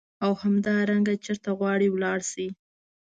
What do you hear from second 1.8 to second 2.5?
ولاړ شې.